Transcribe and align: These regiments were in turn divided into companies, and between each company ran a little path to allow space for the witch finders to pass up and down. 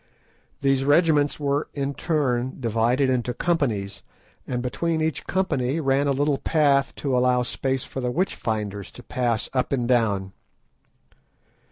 These 0.61 0.83
regiments 0.83 1.39
were 1.39 1.69
in 1.75 1.93
turn 1.93 2.57
divided 2.59 3.07
into 3.07 3.35
companies, 3.35 4.01
and 4.47 4.63
between 4.63 4.99
each 4.99 5.27
company 5.27 5.79
ran 5.79 6.07
a 6.07 6.11
little 6.11 6.39
path 6.39 6.95
to 6.95 7.15
allow 7.15 7.43
space 7.43 7.83
for 7.83 8.01
the 8.01 8.09
witch 8.09 8.33
finders 8.33 8.89
to 8.93 9.03
pass 9.03 9.47
up 9.53 9.71
and 9.71 9.87
down. 9.87 10.33